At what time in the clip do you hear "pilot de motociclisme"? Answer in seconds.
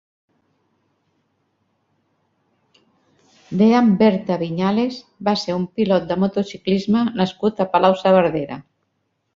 5.79-7.09